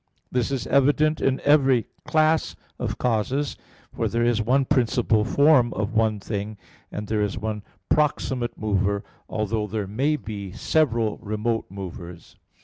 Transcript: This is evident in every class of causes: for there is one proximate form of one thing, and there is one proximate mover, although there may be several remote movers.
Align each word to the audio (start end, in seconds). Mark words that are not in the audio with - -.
This 0.31 0.49
is 0.49 0.65
evident 0.65 1.21
in 1.21 1.39
every 1.41 1.85
class 2.05 2.55
of 2.79 2.97
causes: 2.97 3.55
for 3.93 4.07
there 4.07 4.23
is 4.23 4.41
one 4.41 4.65
proximate 4.65 5.27
form 5.27 5.71
of 5.75 5.93
one 5.93 6.19
thing, 6.19 6.57
and 6.91 7.05
there 7.05 7.21
is 7.21 7.37
one 7.37 7.61
proximate 7.87 8.57
mover, 8.57 9.03
although 9.29 9.67
there 9.67 9.85
may 9.85 10.15
be 10.15 10.53
several 10.53 11.19
remote 11.19 11.65
movers. 11.69 12.35